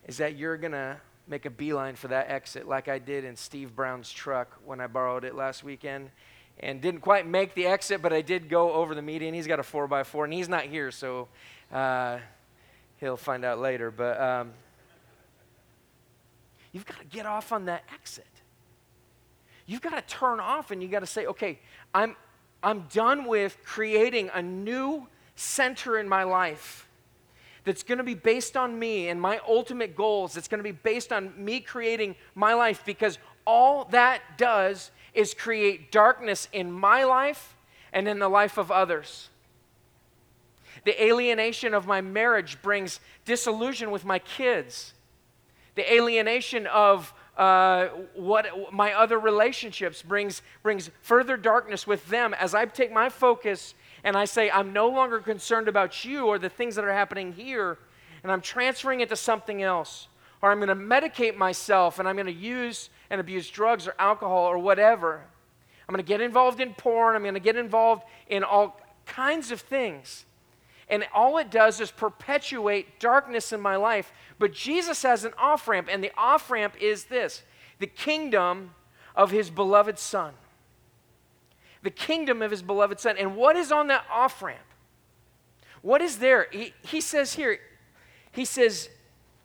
[0.07, 0.99] is that you're going to
[1.31, 4.89] make a beeline for that exit like I did in Steve Brown's truck when I
[4.89, 6.11] borrowed it last weekend.
[6.59, 9.33] And didn't quite make the exit, but I did go over the median.
[9.33, 11.29] He's got a 4x4, and he's not here, so
[11.73, 12.19] uh,
[12.99, 13.91] he'll find out later.
[13.91, 14.51] But um,
[16.73, 18.27] you've got to get off on that exit.
[19.65, 21.61] You've got to turn off and you've got to say, okay,
[21.95, 22.17] I'm,
[22.61, 26.90] I'm done with creating a new center in my life
[27.65, 30.73] that's going to be based on me and my ultimate goals, that's going to be
[30.73, 37.05] based on me creating my life because all that does is create darkness in my
[37.05, 37.57] life
[37.93, 39.29] and in the life of others.
[40.85, 44.95] The alienation of my marriage brings disillusion with my kids.
[45.75, 52.55] The alienation of uh, what my other relationships brings brings further darkness with them as
[52.55, 56.49] I take my focus and I say, I'm no longer concerned about you or the
[56.49, 57.79] things that are happening here,
[58.23, 60.09] and I'm transferring it to something else.
[60.43, 63.95] Or I'm going to medicate myself and I'm going to use and abuse drugs or
[63.99, 65.21] alcohol or whatever.
[65.87, 67.15] I'm going to get involved in porn.
[67.15, 70.25] I'm going to get involved in all kinds of things.
[70.89, 74.13] And all it does is perpetuate darkness in my life.
[74.39, 77.43] But Jesus has an off ramp, and the off ramp is this
[77.79, 78.75] the kingdom
[79.15, 80.35] of his beloved Son
[81.83, 83.17] the kingdom of his beloved Son.
[83.19, 84.61] And what is on that off ramp?
[85.83, 86.47] What is there?
[86.51, 87.59] He, he says here,
[88.33, 88.89] he says,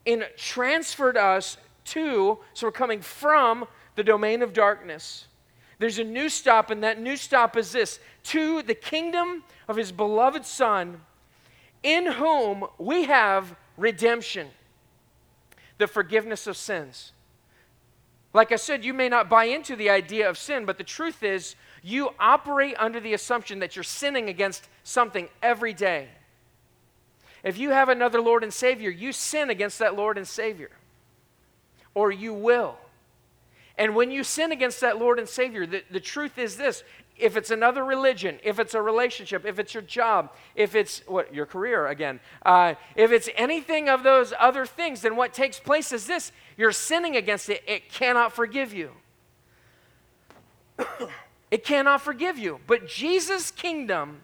[0.05, 5.27] in transferred us to, so we're coming from the domain of darkness.
[5.79, 9.91] There's a new stop, and that new stop is this to the kingdom of his
[9.91, 11.01] beloved Son,
[11.83, 14.47] in whom we have redemption,
[15.77, 17.11] the forgiveness of sins.
[18.33, 21.23] Like I said, you may not buy into the idea of sin, but the truth
[21.23, 26.07] is, you operate under the assumption that you're sinning against something every day.
[27.43, 30.71] If you have another Lord and Savior, you sin against that Lord and Savior,
[31.93, 32.79] or you will.
[33.77, 36.83] And when you sin against that Lord and Savior, the, the truth is this
[37.17, 41.35] if it's another religion, if it's a relationship, if it's your job, if it's what
[41.35, 45.91] your career again, uh, if it's anything of those other things, then what takes place
[45.91, 47.61] is this: you're sinning against it.
[47.67, 48.89] It cannot forgive you.
[51.51, 52.59] It cannot forgive you.
[52.67, 54.21] But Jesus' kingdom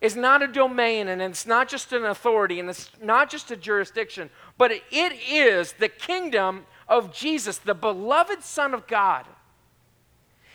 [0.00, 3.56] is not a domain and it's not just an authority and it's not just a
[3.56, 9.24] jurisdiction, but it is the kingdom of Jesus, the beloved Son of God.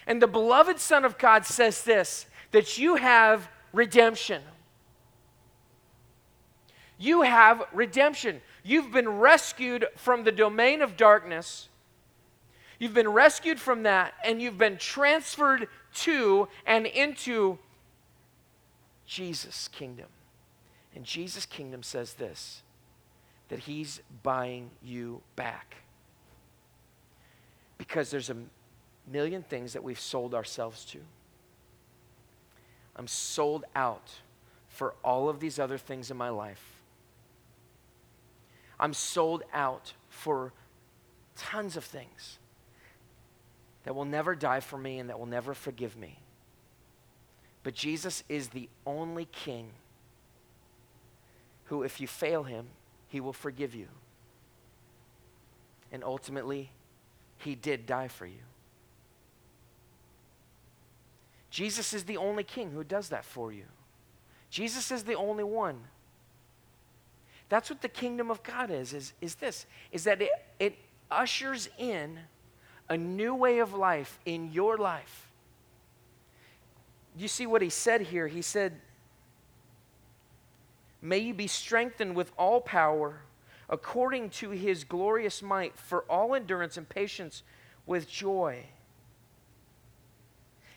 [0.06, 4.42] And the beloved Son of God says this that you have redemption.
[6.98, 8.42] You have redemption.
[8.64, 11.69] You've been rescued from the domain of darkness
[12.80, 17.60] You've been rescued from that and you've been transferred to and into
[19.06, 20.08] Jesus' kingdom.
[20.96, 22.64] And Jesus' kingdom says this
[23.50, 25.76] that he's buying you back.
[27.78, 28.36] Because there's a
[29.12, 31.00] million things that we've sold ourselves to.
[32.96, 34.12] I'm sold out
[34.68, 36.64] for all of these other things in my life.
[38.80, 40.54] I'm sold out for
[41.36, 42.39] tons of things
[43.90, 46.20] that will never die for me and that will never forgive me.
[47.64, 49.72] But Jesus is the only king
[51.64, 52.68] who, if you fail him,
[53.08, 53.88] he will forgive you.
[55.92, 56.70] And ultimately,
[57.40, 58.44] he did die for you.
[61.50, 63.66] Jesus is the only king who does that for you.
[64.52, 65.80] Jesus is the only one.
[67.50, 70.30] That's what the kingdom of God is, is, is this, is that it,
[70.60, 70.76] it
[71.10, 72.20] ushers in
[72.90, 75.28] a new way of life in your life.
[77.16, 78.28] You see what he said here?
[78.28, 78.74] He said,
[81.02, 83.22] May you be strengthened with all power
[83.70, 87.44] according to his glorious might for all endurance and patience
[87.86, 88.66] with joy.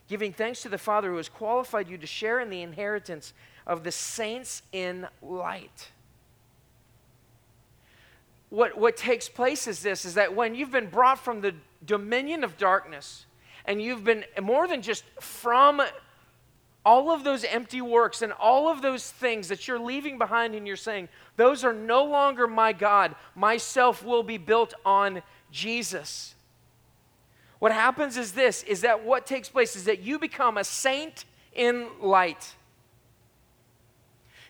[0.08, 3.32] Giving thanks to the Father who has qualified you to share in the inheritance
[3.66, 5.90] of the saints in light.
[8.50, 11.54] What, what takes place is this is that when you've been brought from the
[11.84, 13.26] dominion of darkness
[13.64, 15.82] and you've been more than just from
[16.84, 20.66] all of those empty works and all of those things that you're leaving behind and
[20.66, 23.14] you're saying, those are no longer my God.
[23.36, 25.22] Myself will be built on
[25.52, 26.34] Jesus.
[27.60, 31.24] What happens is this is that what takes place is that you become a saint
[31.52, 32.54] in light.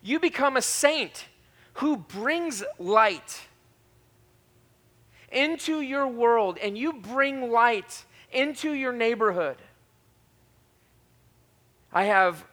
[0.03, 1.27] You become a saint
[1.75, 3.43] who brings light
[5.33, 9.57] into your world and you bring light into your neighborhood.
[11.93, 12.45] I have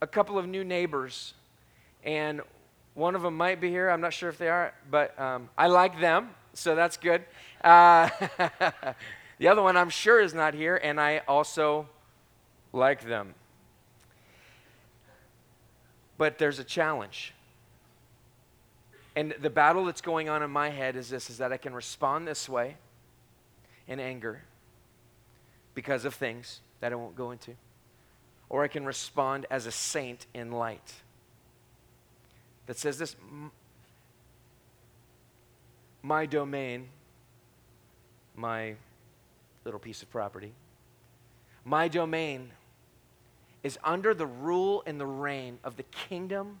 [0.00, 1.32] a couple of new neighbors,
[2.04, 2.42] and
[2.94, 3.88] one of them might be here.
[3.88, 7.24] I'm not sure if they are, but um, I like them, so that's good.
[7.64, 8.10] Uh,
[9.38, 11.88] the other one I'm sure is not here, and I also
[12.72, 13.34] like them.
[16.18, 17.32] But there's a challenge.
[19.14, 21.74] And the battle that's going on in my head is this is that I can
[21.74, 22.76] respond this way
[23.86, 24.42] in anger
[25.74, 27.54] because of things that I won't go into
[28.52, 30.92] or I can respond as a saint in light.
[32.66, 33.16] That says this
[36.02, 36.88] my domain,
[38.36, 38.74] my
[39.64, 40.52] little piece of property,
[41.64, 42.50] my domain
[43.62, 46.58] is under the rule and the reign of the kingdom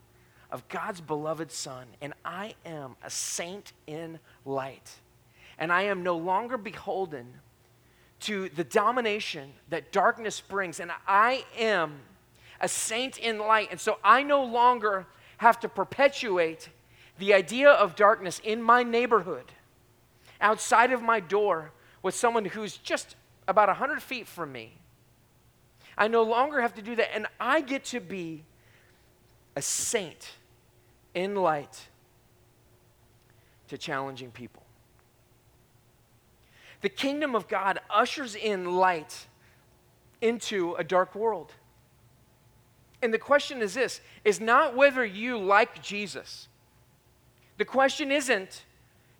[0.52, 5.00] of God's beloved Son, and I am a saint in light.
[5.58, 7.26] And I am no longer beholden
[8.20, 10.78] to the domination that darkness brings.
[10.78, 12.00] And I am
[12.60, 13.68] a saint in light.
[13.70, 15.06] And so I no longer
[15.38, 16.68] have to perpetuate
[17.18, 19.52] the idea of darkness in my neighborhood,
[20.40, 21.72] outside of my door,
[22.02, 23.16] with someone who's just
[23.48, 24.78] about 100 feet from me.
[25.96, 27.14] I no longer have to do that.
[27.14, 28.44] And I get to be
[29.56, 30.32] a saint
[31.14, 31.88] in light
[33.68, 34.62] to challenging people.
[36.82, 39.26] The kingdom of God ushers in light
[40.20, 41.52] into a dark world.
[43.02, 46.48] And the question is this is not whether you like Jesus.
[47.58, 48.64] The question isn't,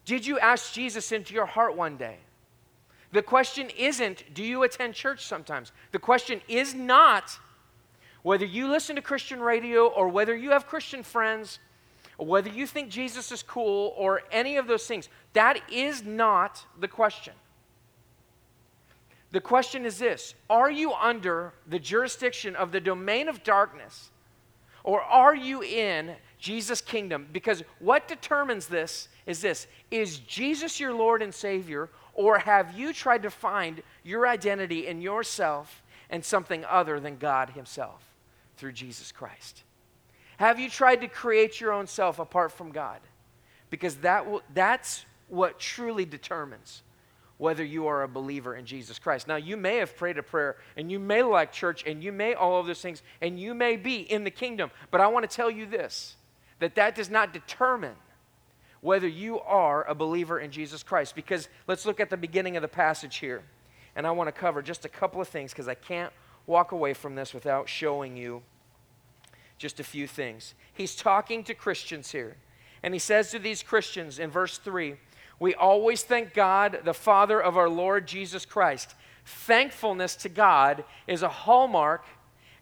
[0.04, 2.18] did you ask Jesus into your heart one day?
[3.12, 5.70] The question isn't, do you attend church sometimes?
[5.92, 7.38] The question is not
[8.22, 11.58] whether you listen to Christian radio or whether you have Christian friends
[12.22, 15.08] whether you think Jesus is cool or any of those things.
[15.32, 17.34] That is not the question.
[19.32, 24.10] The question is this Are you under the jurisdiction of the domain of darkness?
[24.84, 27.28] Or are you in Jesus' kingdom?
[27.32, 31.88] Because what determines this is this Is Jesus your Lord and Savior?
[32.14, 37.50] Or have you tried to find your identity in yourself and something other than God
[37.50, 38.04] Himself
[38.58, 39.62] through Jesus Christ?
[40.38, 43.00] Have you tried to create your own self apart from God?
[43.70, 46.82] Because that will, that's what truly determines
[47.38, 49.26] whether you are a believer in Jesus Christ.
[49.26, 52.34] Now, you may have prayed a prayer and you may like church and you may
[52.34, 55.36] all of those things and you may be in the kingdom, but I want to
[55.36, 56.16] tell you this
[56.60, 57.96] that that does not determine
[58.80, 61.16] whether you are a believer in Jesus Christ.
[61.16, 63.42] Because let's look at the beginning of the passage here.
[63.96, 66.12] And I want to cover just a couple of things because I can't
[66.46, 68.42] walk away from this without showing you
[69.62, 70.54] just a few things.
[70.74, 72.36] He's talking to Christians here.
[72.82, 74.96] And he says to these Christians in verse 3
[75.38, 78.94] we always thank God, the Father of our Lord Jesus Christ.
[79.24, 82.04] Thankfulness to God is a hallmark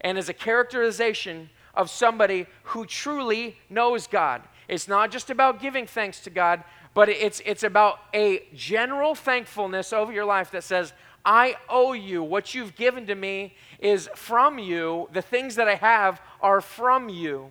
[0.01, 4.43] and is a characterization of somebody who truly knows God.
[4.67, 9.93] It's not just about giving thanks to God, but it's, it's about a general thankfulness
[9.93, 10.95] over your life that says,
[11.25, 12.23] I owe you.
[12.23, 15.09] What you've given to me is from you.
[15.13, 17.51] The things that I have are from you.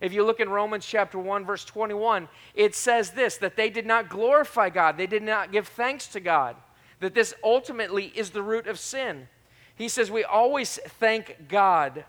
[0.00, 3.86] If you look in Romans chapter 1, verse 21, it says this that they did
[3.86, 6.56] not glorify God, they did not give thanks to God,
[7.00, 9.28] that this ultimately is the root of sin.
[9.74, 12.04] He says, We always thank God,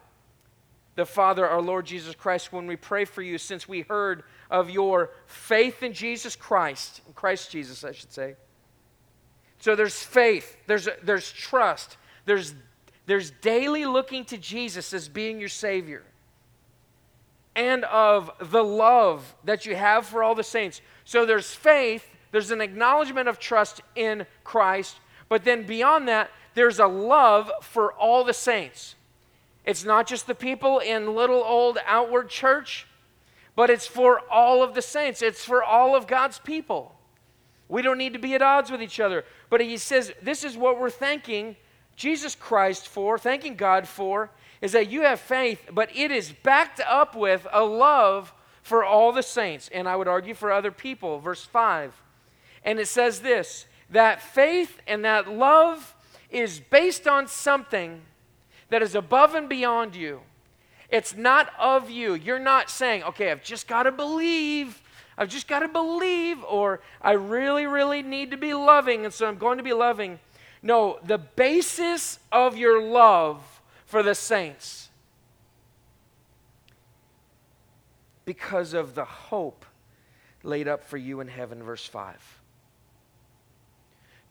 [0.95, 4.69] the Father, our Lord Jesus Christ, when we pray for you, since we heard of
[4.69, 8.35] your faith in Jesus Christ, in Christ Jesus, I should say.
[9.61, 12.55] So there's faith, there's, there's trust, there's,
[13.05, 16.03] there's daily looking to Jesus as being your Savior
[17.55, 20.81] and of the love that you have for all the saints.
[21.05, 24.99] So there's faith, there's an acknowledgement of trust in Christ,
[25.29, 28.95] but then beyond that, there's a love for all the saints.
[29.63, 32.87] It's not just the people in little old outward church,
[33.55, 36.95] but it's for all of the saints, it's for all of God's people.
[37.71, 39.23] We don't need to be at odds with each other.
[39.51, 41.57] But he says, This is what we're thanking
[41.95, 44.31] Jesus Christ for, thanking God for,
[44.61, 48.33] is that you have faith, but it is backed up with a love
[48.63, 51.19] for all the saints, and I would argue for other people.
[51.19, 51.93] Verse 5.
[52.63, 55.95] And it says this that faith and that love
[56.29, 58.01] is based on something
[58.69, 60.21] that is above and beyond you.
[60.89, 62.13] It's not of you.
[62.13, 64.81] You're not saying, okay, I've just got to believe.
[65.21, 69.27] I've just got to believe, or I really, really need to be loving, and so
[69.27, 70.17] I'm going to be loving.
[70.63, 74.89] No, the basis of your love for the saints
[78.25, 79.63] because of the hope
[80.41, 82.39] laid up for you in heaven, verse 5.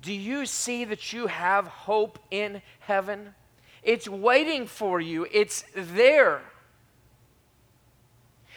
[0.03, 3.37] Do you see that you have hope in heaven?
[3.85, 6.41] It's waiting for you, it's there.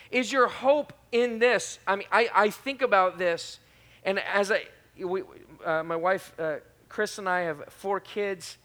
[0.10, 1.80] Is your hope in this?
[1.88, 3.60] I mean, I, I think about this,
[4.04, 4.64] and as I,
[5.00, 5.22] we,
[5.64, 6.56] uh, my wife, uh,
[6.90, 8.58] Chris, and I have four kids,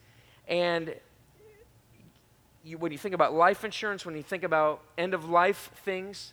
[0.49, 0.95] and
[2.65, 6.33] you, when you think about life insurance, when you think about end of life things,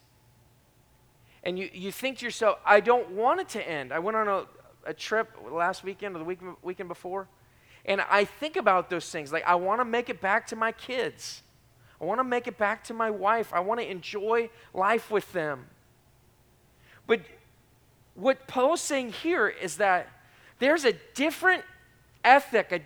[1.43, 3.91] and you, you think to yourself, I don't want it to end.
[3.93, 4.45] I went on a,
[4.86, 7.28] a trip last weekend or the week, weekend before,
[7.84, 9.34] and I think about those things.
[9.34, 11.43] Like, I want to make it back to my kids.
[11.99, 13.53] I want to make it back to my wife.
[13.53, 15.66] I want to enjoy life with them.
[17.08, 17.22] But
[18.16, 20.08] what Paul's saying here is that
[20.60, 21.64] there's a different
[22.24, 22.82] ethic, a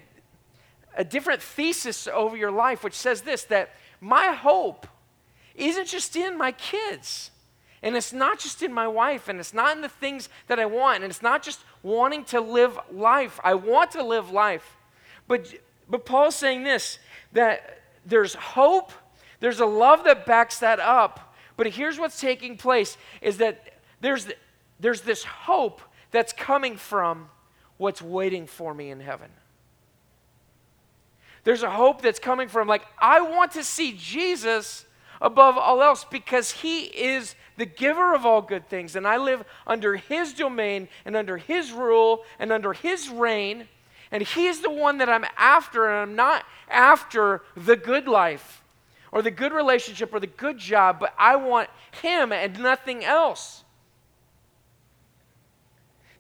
[0.95, 3.70] a different thesis over your life, which says this that
[4.01, 4.88] my hope
[5.55, 7.32] isn't just in my kids.
[7.82, 10.65] And it's not just in my wife, and it's not in the things that I
[10.65, 13.39] want, and it's not just wanting to live life.
[13.41, 14.76] I want to live life.
[15.30, 15.53] But,
[15.89, 16.99] but Paul's saying this
[17.32, 18.91] that there's hope,
[19.39, 21.34] there's a love that backs that up.
[21.55, 24.28] But here's what's taking place is that there's,
[24.80, 25.82] there's this hope
[26.12, 27.30] that's coming from
[27.78, 29.30] what's waiting for me in heaven.
[31.43, 34.86] There's a hope that's coming from, like, I want to see Jesus
[35.22, 38.95] above all else because he is the giver of all good things.
[38.95, 43.68] And I live under his domain and under his rule and under his reign.
[44.12, 48.64] And he's the one that I'm after, and I'm not after the good life
[49.12, 51.70] or the good relationship or the good job, but I want
[52.02, 53.64] him and nothing else.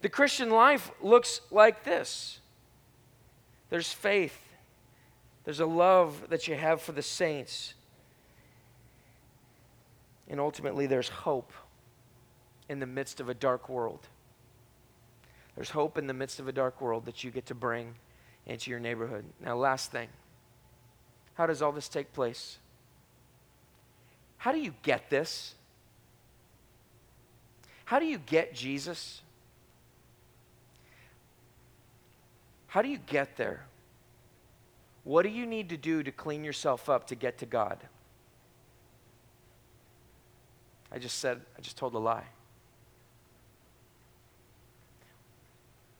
[0.01, 2.39] The Christian life looks like this
[3.69, 4.49] there's faith
[5.49, 7.73] there's a love that you have for the saints.
[10.27, 11.51] And ultimately, there's hope
[12.69, 14.07] in the midst of a dark world.
[15.55, 17.95] There's hope in the midst of a dark world that you get to bring
[18.45, 19.25] into your neighborhood.
[19.43, 20.09] Now, last thing
[21.33, 22.59] how does all this take place?
[24.37, 25.55] How do you get this?
[27.85, 29.23] How do you get Jesus?
[32.69, 33.65] How do you get there?
[35.03, 37.79] What do you need to do to clean yourself up to get to God?
[40.91, 42.25] I just said, I just told a lie.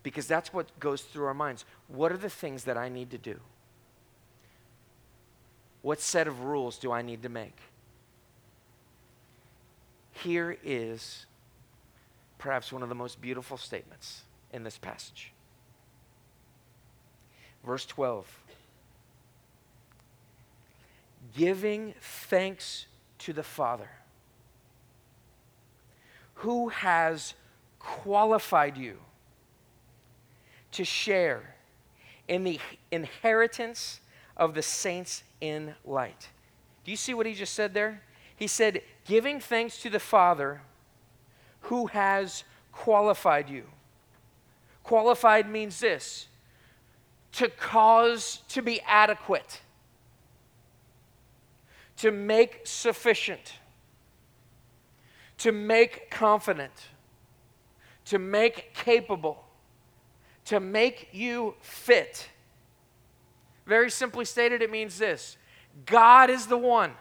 [0.03, 1.65] Because that's what goes through our minds.
[1.87, 3.39] What are the things that I need to do?
[5.81, 7.57] What set of rules do I need to make?
[10.11, 11.25] Here is
[12.37, 15.33] perhaps one of the most beautiful statements in this passage.
[17.63, 18.25] Verse 12
[21.35, 22.87] giving thanks
[23.19, 23.89] to the Father
[26.35, 27.33] who has
[27.79, 28.97] qualified you
[30.71, 31.55] to share
[32.27, 32.59] in the
[32.91, 33.99] inheritance
[34.37, 36.29] of the saints in light.
[36.85, 38.01] Do you see what he just said there?
[38.35, 40.61] He said, giving thanks to the Father
[41.61, 43.65] who has qualified you.
[44.83, 46.27] Qualified means this
[47.33, 49.61] to cause to be adequate,
[51.97, 53.53] to make sufficient,
[55.37, 56.89] to make confident,
[58.05, 59.43] to make capable,
[60.45, 62.29] to make you fit.
[63.65, 65.37] Very simply stated, it means this
[65.85, 66.93] God is the one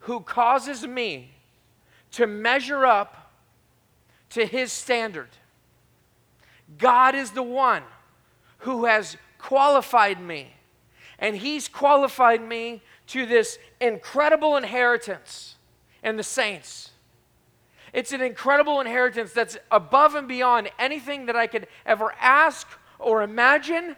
[0.00, 1.32] who causes me
[2.12, 3.32] to measure up
[4.30, 5.28] to his standard.
[6.78, 7.82] God is the one
[8.60, 10.54] who has qualified me,
[11.18, 15.56] and he's qualified me to this incredible inheritance
[16.02, 16.90] in the saints.
[17.92, 22.66] It's an incredible inheritance that's above and beyond anything that I could ever ask
[22.98, 23.96] or imagine.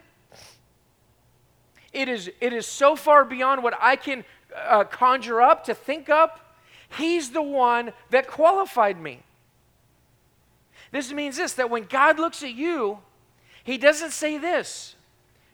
[1.93, 4.25] It is, it is so far beyond what I can
[4.57, 6.57] uh, conjure up to think up.
[6.97, 9.23] He's the one that qualified me.
[10.91, 12.99] This means this that when God looks at you,
[13.65, 14.97] he doesn't say this,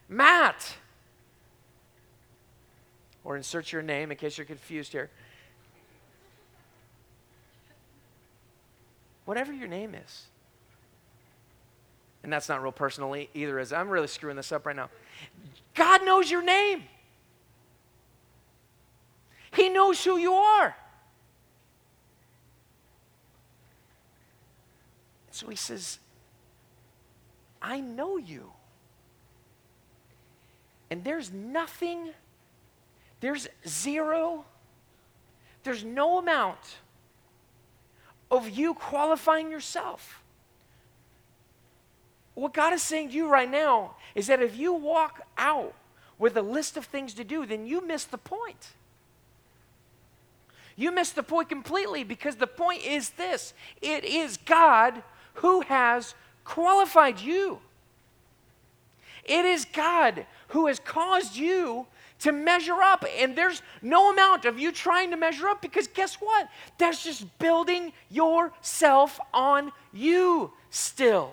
[0.09, 0.77] Matt,
[3.25, 5.11] or insert your name in case you're confused here.
[9.27, 10.25] Whatever your name is.
[12.23, 14.89] And that's not real personal either, as I'm really screwing this up right now.
[15.75, 16.85] God knows your name.
[19.53, 20.77] He knows who you are.
[25.31, 25.99] So he says,
[27.61, 28.53] I know you.
[30.91, 32.11] And there's nothing,
[33.21, 34.45] there's zero,
[35.65, 36.79] there's no amount
[38.31, 40.23] of you qualifying yourself.
[42.35, 45.75] What God is saying to you right now is that if you walk out
[46.19, 48.69] with a list of things to do, then you miss the point.
[50.77, 53.53] You miss the point completely because the point is this
[53.83, 55.03] it is God
[55.35, 56.15] who has
[56.49, 57.59] qualified you.
[59.23, 61.87] It is God who has caused you
[62.21, 63.05] to measure up.
[63.19, 66.49] And there's no amount of you trying to measure up because guess what?
[66.79, 71.33] That's just building yourself on you still.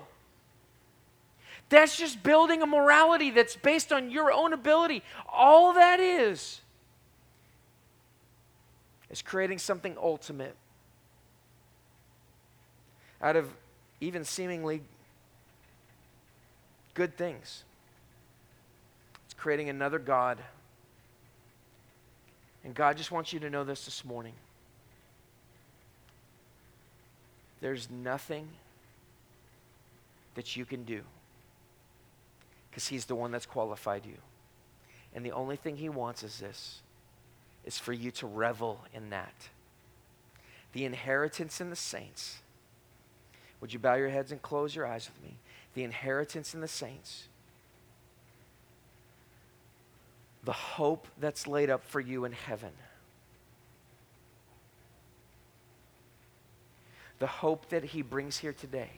[1.70, 5.02] That's just building a morality that's based on your own ability.
[5.32, 6.60] All that is
[9.10, 10.58] is creating something ultimate
[13.22, 13.50] out of
[14.02, 14.82] even seemingly
[16.96, 17.64] good things.
[19.26, 20.40] It's creating another God.
[22.64, 24.34] And God just wants you to know this this morning.
[27.62, 28.48] There's nothing
[30.34, 31.02] that you can do
[32.70, 34.18] because He's the one that's qualified you.
[35.14, 36.82] And the only thing He wants is this
[37.64, 39.34] is for you to revel in that.
[40.74, 42.40] The inheritance in the saints
[43.62, 45.38] would you bow your heads and close your eyes with me?
[45.76, 47.28] The inheritance in the saints.
[50.44, 52.72] The hope that's laid up for you in heaven.
[57.20, 58.90] The hope that he brings here today.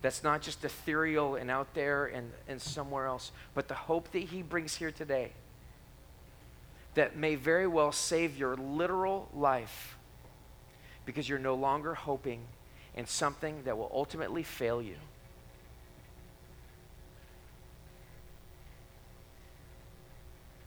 [0.00, 4.22] That's not just ethereal and out there and, and somewhere else, but the hope that
[4.22, 5.32] he brings here today
[6.94, 9.96] that may very well save your literal life
[11.04, 12.40] because you're no longer hoping
[12.98, 14.96] in something that will ultimately fail you.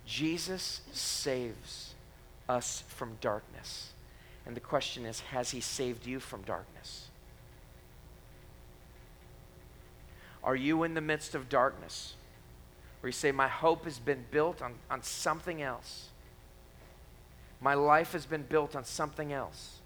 [0.06, 1.94] Jesus saves
[2.48, 3.92] us from darkness.
[4.46, 7.10] And the question is has he saved you from darkness?
[10.42, 12.16] Are you in the midst of darkness
[13.02, 16.08] where you say, My hope has been built on, on something else?
[17.60, 19.81] My life has been built on something else.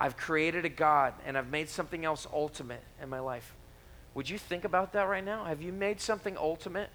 [0.00, 3.54] I've created a God and I've made something else ultimate in my life.
[4.14, 5.44] Would you think about that right now?
[5.44, 6.88] Have you made something ultimate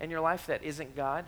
[0.00, 1.26] in your life that isn't God?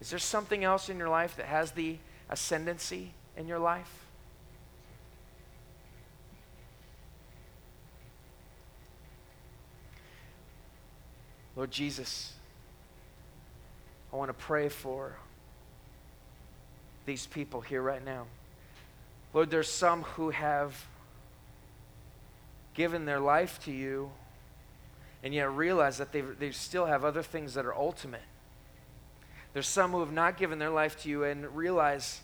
[0.00, 1.98] Is there something else in your life that has the
[2.30, 4.06] ascendancy in your life?
[11.54, 12.32] Lord Jesus,
[14.12, 15.16] I want to pray for
[17.08, 18.26] these people here right now.
[19.32, 20.86] Lord, there's some who have
[22.74, 24.10] given their life to you
[25.24, 28.20] and yet realize that they, they still have other things that are ultimate.
[29.54, 32.20] There's some who have not given their life to you and realize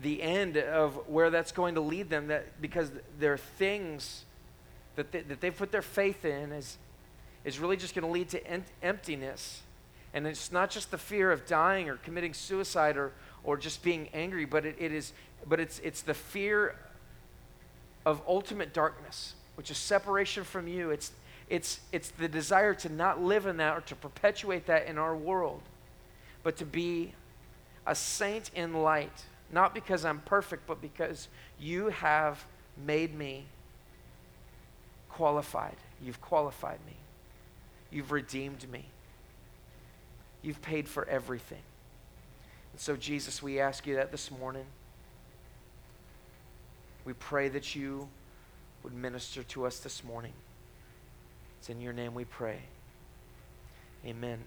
[0.00, 4.24] the end of where that's going to lead them that because there are things
[4.96, 6.78] that, they, that they've put their faith in is,
[7.44, 8.40] is really just going to lead to
[8.82, 9.60] emptiness.
[10.14, 13.12] And it's not just the fear of dying or committing suicide or,
[13.44, 15.12] or just being angry, but it, it is
[15.48, 16.74] but it's, it's the fear
[18.04, 20.90] of ultimate darkness, which is separation from you.
[20.90, 21.12] It's,
[21.48, 25.16] it's, it's the desire to not live in that or to perpetuate that in our
[25.16, 25.62] world,
[26.42, 27.14] but to be
[27.86, 31.28] a saint in light, not because I'm perfect, but because
[31.58, 32.42] you have
[32.86, 33.46] made me
[35.08, 35.76] qualified.
[36.02, 36.94] You've qualified me.
[37.90, 38.86] You've redeemed me.
[40.42, 41.58] You've paid for everything.
[42.80, 44.64] And so, Jesus, we ask you that this morning.
[47.04, 48.08] We pray that you
[48.82, 50.32] would minister to us this morning.
[51.58, 52.60] It's in your name we pray.
[54.06, 54.38] Amen.